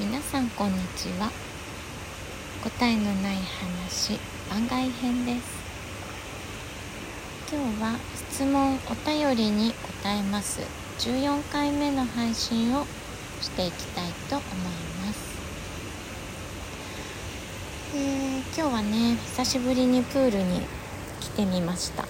[0.00, 1.30] 皆さんこんにちは。
[2.64, 5.60] 答えのない話番外編です。
[7.52, 10.62] 今日は質問お便りに答えます。
[11.00, 12.86] 14回目の配信を
[13.42, 14.46] していきたいと思い
[15.04, 15.38] ます。
[17.94, 20.62] えー、今日はね久しぶりにプールに
[21.20, 22.04] 来てみました。
[22.04, 22.06] ち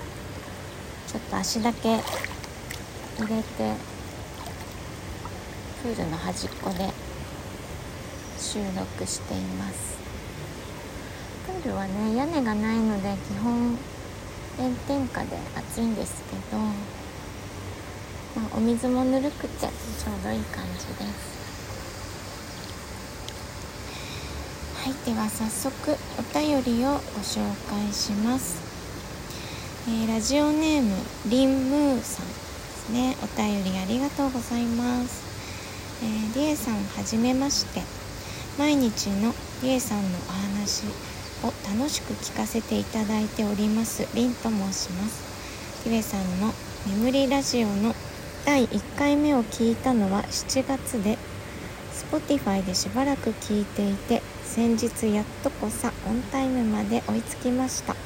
[1.16, 1.96] ょっと足だけ
[3.18, 3.74] 入れて
[5.82, 7.09] プールの端っこで
[8.52, 9.96] 収録しています。
[11.46, 13.78] プールはね屋根がないので基本
[14.56, 16.72] 炎天下で暑いんですけど、ま
[18.52, 21.38] あ、お水もぬるくてちょうどいい感じです。
[24.82, 28.58] はいでは早速お便りをご紹介します、
[29.86, 30.96] えー、ラジオネーム
[31.26, 33.16] リンムーさんですね。
[33.22, 35.22] お便りありがとうございます。
[36.02, 37.99] えー、リエさんはじめまして。
[38.60, 40.84] 毎日のりえさんのお話
[41.42, 44.06] を楽しく聞かせていただいております。
[44.14, 46.52] りんと申しますりえさんの
[46.86, 47.94] 眠りラジオの
[48.44, 51.16] 第1回目を聞いたのは7月で
[52.12, 57.96] Spotify でしばらく聞いていて先日やっとこさオンタイムまで追いつきました。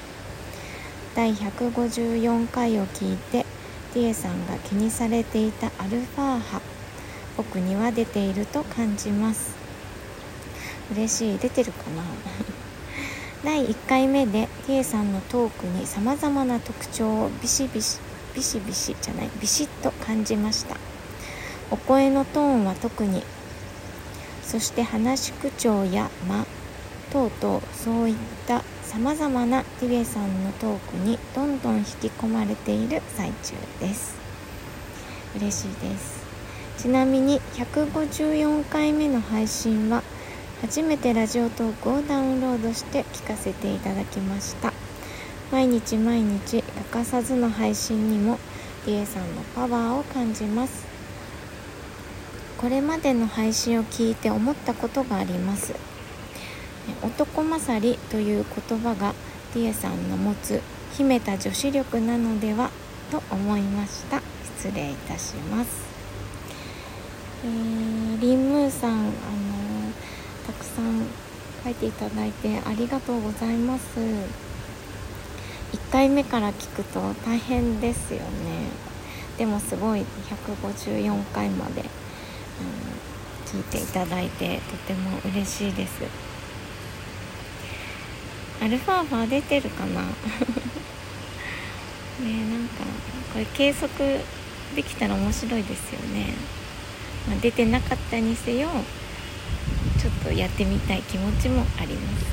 [1.17, 3.45] 第154回を聞いて
[3.97, 6.61] リエさんが気にされていたアルファ波
[7.37, 9.64] 僕には出ていると感じます。
[10.93, 11.39] 嬉しい。
[11.39, 12.03] 出てるかな？
[13.45, 17.99] 第1回目で K さんのトークにさまざまな特徴をビシビシ
[18.35, 20.77] ビシビシじゃないビシッと感じました。
[21.71, 23.23] お声のトーンは特に
[24.43, 26.47] そして話し口調や間
[27.11, 34.15] 等々そういったさまざまなティベさんのトークにどんどん引き込まれている最中です。
[35.37, 36.25] 嬉しいです。
[36.79, 40.03] ちなみに154回目の配信は
[40.65, 44.73] 初めてラジオトークをダウンロードして聞かせていただきました。
[45.53, 48.39] 毎日毎日欠かさずの配信にも
[48.87, 50.87] リエさんのパワーを感じます。
[52.57, 55.75] これまでの配信を聞いて思ったことがあります。
[57.03, 59.15] 男勝りという言葉が
[59.55, 60.63] リエさんの持つ
[60.97, 62.71] 秘めた女子力なのでは
[63.11, 64.23] と思いました。
[64.59, 65.85] 失礼いたします、
[67.45, 69.09] えー、リンムーさんあの
[70.55, 71.07] くさん
[71.65, 73.99] 書いていただいてありがとうございます。
[73.99, 78.25] 1回目から聞くと大変ですよね。
[79.39, 86.03] でもすごい154回まで、うん、聞いていただいてとても嬉しいです。
[88.63, 90.03] アルファー出てるかな？
[92.21, 92.85] ねなんか
[93.33, 94.21] これ計測
[94.77, 96.35] できたら面白いですよね、
[97.29, 98.69] まあ、出てなかったにせよ
[100.05, 102.27] ちょっとやってみたい気持ちもあります、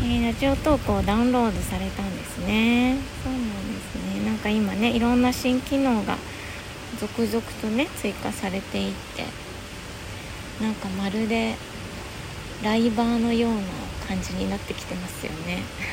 [0.00, 2.96] えー、ラジオ投稿ダウンロードされたんですね。
[3.22, 3.42] そうなん
[3.74, 4.24] ですね。
[4.24, 6.16] なんか今ねいろんな新機能が
[6.98, 9.24] 続々とね追加されていって
[10.64, 11.56] なんかまるで
[12.64, 13.58] ライバーのような
[14.08, 15.64] 感じになってきてますよね。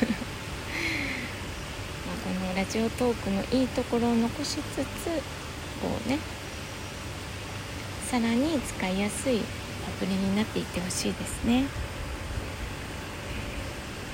[2.08, 4.60] まあこのラジオトークのいいところを残しつつ
[5.82, 6.18] こうね
[8.10, 11.64] さらに使いやすいアプリになっていってほしいですね。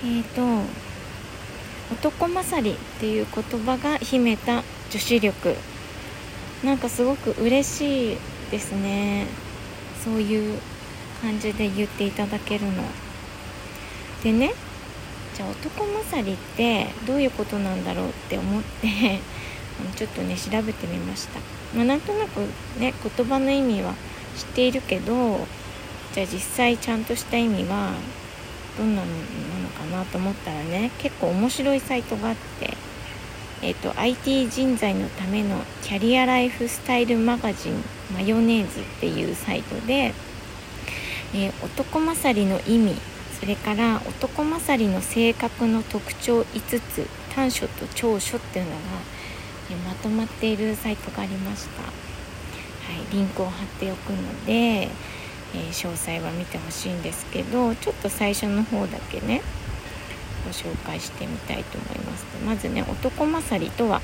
[0.04, 0.42] えーと
[1.92, 5.54] 男勝りっていう言葉が秘めた女子力。
[6.64, 8.18] なんかすごく嬉しい
[8.50, 9.26] ですね。
[10.02, 10.58] そういう
[11.20, 12.82] 感じで言っていただけるの。
[14.22, 14.54] でね
[15.34, 19.20] じゃあ男勝りってどういうことなんだろうって思って
[19.90, 21.40] ちょっとね調べてみました、
[21.74, 22.40] まあ、なんとなく
[22.78, 23.94] ね言葉の意味は
[24.36, 25.46] 知っているけど
[26.14, 27.92] じゃあ実際ちゃんとした意味は
[28.78, 32.76] どんなのなのかなと思ったらね結構面白いサイトがあって
[33.64, 37.74] えーと、IT 人材のためのキャリアライフスタイルマガジン
[38.12, 40.12] マヨネーズっていうサイトで、
[41.32, 42.96] えー、男勝りの意味
[43.38, 47.06] それから男勝りの性格の特徴5つ
[47.36, 48.76] 短所と長所っていうのが
[49.86, 51.88] まとまっているサイトがありました、は
[53.10, 59.42] い、リンクを貼っておくので、えー、詳細は見てほしいんですけどちょっと最初の方だけね
[60.44, 62.24] ご紹介してみたいと思います。
[62.44, 64.02] まずね男勝りとは、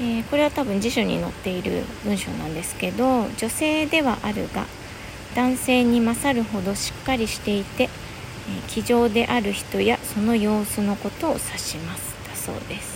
[0.00, 4.66] えー、これは多分辞書に載っている文章なんですけど女性ではあるが
[5.34, 7.88] 男性に勝るほどしっかりしていて、
[8.68, 12.14] 気丈である人やその様子のことを指します。
[12.28, 12.93] だそうです。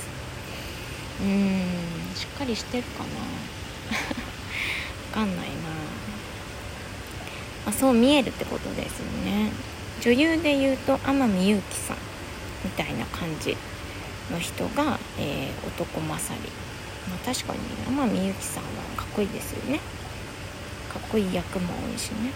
[1.20, 3.08] うんしっかりしてるかな。
[5.20, 5.52] わかんないな、
[7.66, 9.50] あ、そう見えるってことですよね。
[10.00, 11.96] 女優で言うと天海祐希さん
[12.64, 13.56] みたいな感じ
[14.30, 16.48] の人が、えー、男勝り、
[17.08, 19.80] まあ、確かに天海祐希さんはかっこいいですよね。
[20.92, 22.32] かっこいい役も多いしね。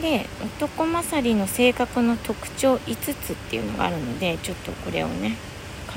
[0.00, 5.36] で男勝りの性格の特徴5つっていうのがあるのでちょっとこれをね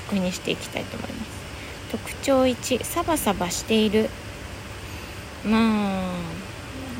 [0.08, 1.46] 確認していきたいと思います。
[1.92, 4.10] 特徴1サバサバしている。
[5.46, 6.12] まあ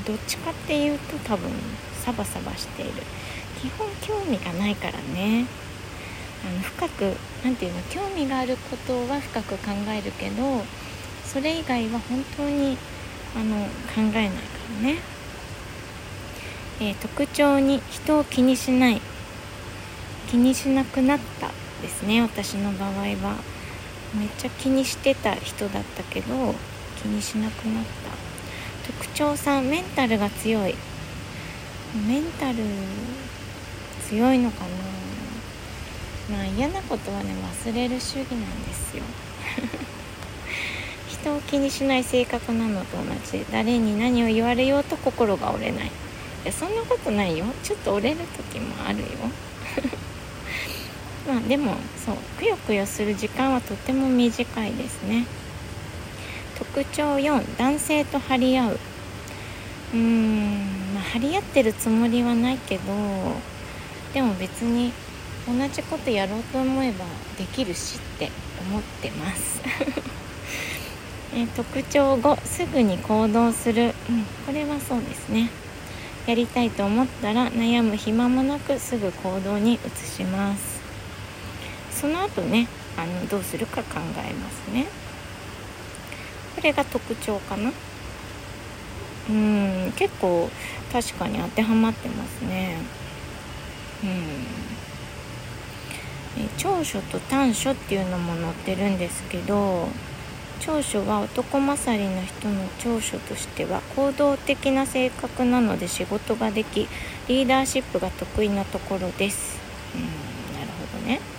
[0.06, 1.50] どっちかっていうと多分
[2.04, 2.92] サバサバしている。
[3.62, 5.46] 基本興味がないからね。
[6.46, 10.64] あの深く何て言うの興味があることは深く考えるけど
[11.26, 12.78] それ以外は本当に
[13.36, 14.34] あの考えないか
[14.84, 14.98] らね、
[16.80, 19.02] えー、特徴に人を気にしない。
[20.30, 21.65] 気にしなくなった。
[21.82, 22.22] ですね。
[22.22, 23.56] 私の場合は。
[24.18, 26.56] めっちゃ気にしてた人だったけど
[27.02, 28.94] 気にしなくなった。
[28.94, 30.76] 特徴3メンタルが強い。
[32.08, 32.58] メンタル
[34.08, 36.38] 強いのかな。
[36.38, 37.34] まあ嫌なことはね
[37.66, 39.04] 忘れる主義なんですよ。
[41.10, 43.46] 人を気にしない性格なのと同じ。
[43.52, 45.88] 誰に何を言われようと心が折れない。
[45.88, 45.90] い
[46.46, 47.46] やそんなことないよ。
[47.64, 48.20] ちょっと折れる
[48.52, 49.06] 時もあるよ。
[51.28, 51.76] まあでも
[52.06, 55.26] そうくよくよする時間はとても短いですね。
[56.58, 58.80] 特徴4男性と張り合う。
[59.94, 62.84] うーんまあ張り合ってるつもりはないけど
[64.14, 64.92] でも別に
[65.48, 67.06] 同じことやろうと思えば
[67.38, 68.32] できるしって
[68.70, 69.62] 思ってます。
[71.36, 75.50] え特徴5すぐに行動する、うん、これはそうですね。
[76.28, 80.85] やりたいと思ったら悩む暇もなくすぐ行動に移します。
[81.96, 84.86] その後ねあのどうするか考えますね。
[86.56, 87.72] これが特徴かな。
[89.30, 90.50] うん結構
[90.92, 92.78] 確かに当てはまってますね。
[94.04, 94.66] うん。
[96.58, 99.88] 長所と短所っていうのも載ってるんですけど
[100.60, 106.88] 長所は男勝りな人の長所としては行動的な性格なので仕事ができ
[107.28, 109.60] リーダーシップが得意なところです。
[109.96, 110.02] うん
[110.56, 111.35] なるほどね。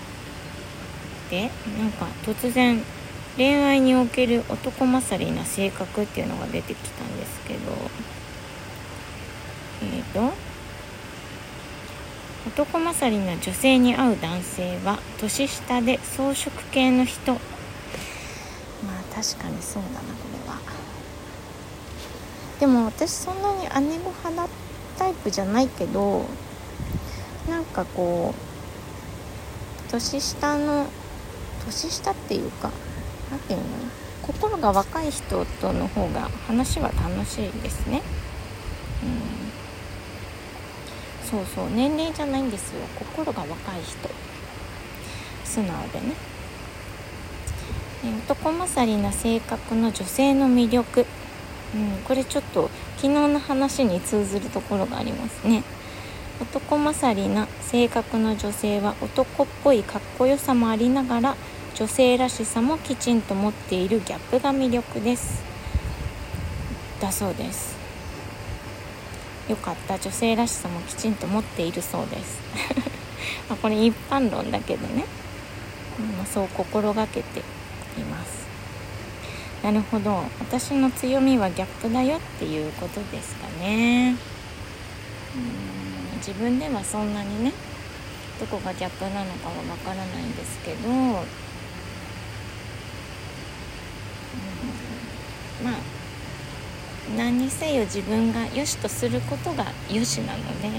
[1.30, 2.82] てなんか突然
[3.36, 7.72] 恋愛における男勝りな性格っていうのが出てきたんですけど
[9.82, 10.46] えっ、ー、と
[12.46, 17.32] 男勝りな女性に会う男性は年下で草食系の人。
[17.32, 17.40] まあ
[19.14, 20.58] 確かにそうだなこれは。
[22.60, 24.48] でも私そんなに姉御肌
[24.96, 26.24] タイプじゃないけど
[27.50, 30.86] なんかこう年下の
[31.66, 32.70] 年下っていうか
[33.30, 33.66] 何て言うの
[34.22, 38.02] 心が若い人との方が話は楽しいですね。
[39.02, 39.06] う
[41.26, 42.80] ん、そうそう年齢じゃないんですよ。
[42.98, 44.08] 心が若い人。
[45.44, 46.14] 素直でね。
[48.28, 51.06] 男勝りな性格の女性の魅力、
[51.74, 55.62] うん、これちょっと昨日の話に通ずるところがありますね。
[56.40, 61.36] 男勝りな性格の女性は男っぽいかっこよさもありながら
[61.76, 65.42] 女性らしさもきちんと持っているギャップが魅力です。
[67.02, 67.76] だそうです。
[69.46, 69.98] よかった。
[69.98, 72.40] 女性らしさもきちんと持っているそうです。
[73.50, 75.04] まこれ一般論だけどね、
[76.16, 77.42] まあ、そう心がけてい
[78.04, 78.46] ます。
[79.62, 80.24] なるほど。
[80.40, 84.16] 私の強みはギャップだよっていうことですかね。
[85.34, 85.38] う
[86.14, 86.16] ん。
[86.16, 87.52] 自分ではそんなにね
[88.40, 91.45] どこがギャップなのかはわからないんですけど。
[95.66, 95.74] まあ
[97.16, 100.72] 何にせよ自分が良しとすることが良しなのでうん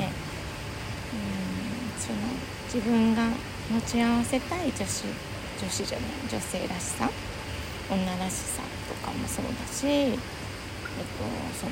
[1.99, 2.19] その
[2.73, 3.27] 自分が
[3.69, 5.03] 持ち合わせたい女子
[5.61, 7.09] 女子じゃない女性らしさ
[7.89, 10.23] 女らしさとかもそうだし、えっと、
[11.59, 11.71] その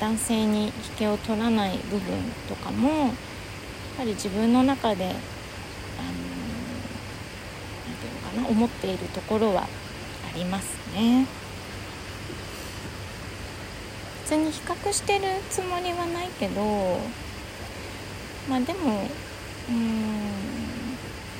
[0.00, 2.18] 男性に引けを取らない部分
[2.48, 3.10] とかもやっ
[3.98, 5.20] ぱり自分の中で何て
[8.02, 9.68] 言うのかな思っているところはあ
[10.36, 11.39] りますね。
[14.30, 16.62] 別に比較してるつもりはないけど
[18.48, 19.00] まあでも
[19.68, 19.90] うん、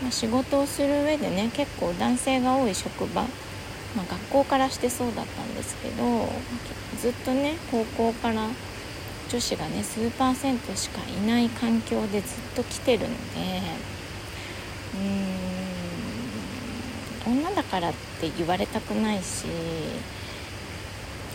[0.02, 3.28] まあ、仕事をする上でね結構男性が多い職場、ま
[4.02, 6.28] あ、学校からしてそうだったんですけど
[7.00, 8.48] ずっとね高校から
[9.28, 13.12] 女子がね数パーセントしかいない環境でずっと来てるので
[17.28, 19.46] うん女だからって言われたくないし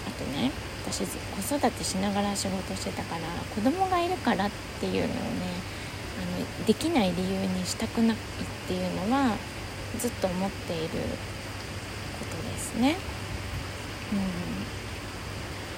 [0.05, 3.21] あとね私子育てしながら仕事してたから
[3.55, 4.49] 子供がいるからっ
[4.79, 5.11] ていうのをね
[6.21, 8.19] あのできない理由にしたくないっ
[8.67, 9.35] ていうのは
[9.97, 12.97] ずっと思っていることですね。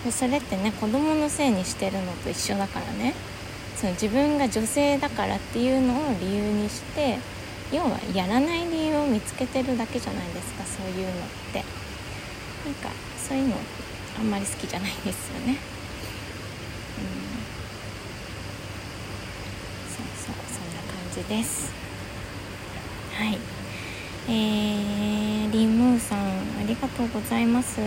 [0.05, 3.13] うん、それってね子供のせいにしてるのと一緒だからね。
[3.75, 7.19] その自分が女性だからっていうのを理由にして
[7.71, 11.13] 要はやらない理由を見つけてるだけじゃないですかそういうのっ
[11.53, 11.63] て。
[12.65, 13.55] なんかそういうの
[14.19, 15.57] あんまり好きじゃないんですよね、うん、
[19.93, 21.71] そうそうそんな感じです。
[23.13, 23.37] はい。
[24.29, 26.23] えー、リンムーさんあ
[26.67, 27.79] りがとうございます。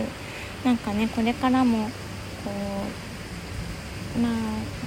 [0.65, 1.89] なんかねこれからも
[2.43, 2.51] こ
[4.15, 4.31] うまあ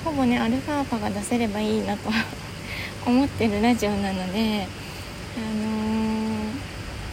[0.04, 2.10] ほぼねアルファ波が出せればいいなと
[3.06, 4.66] 思ってるラジオなので
[5.36, 5.40] あ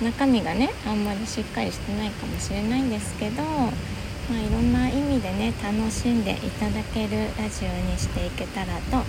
[0.03, 3.43] のー、中身がねあんまりしっかりしてないかもしれないんですけど、
[4.31, 9.05] まあ、いろんな意味でね楽しんでいただけるラジオにしていけたらと思っ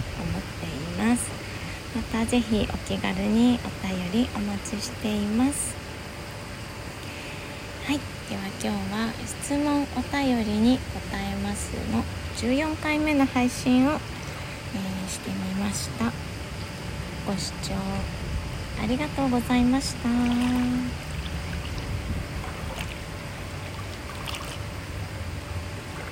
[0.58, 1.30] ています。
[1.94, 5.76] また是非お気軽にお便りお待ちしています。
[7.86, 8.00] はい。
[8.28, 12.02] では今日は質問お便りに答えますの。
[12.38, 13.98] 14回目の配信を、えー、
[15.08, 16.06] してみました。
[17.26, 17.74] ご視聴
[18.82, 21.11] ありがとうございました。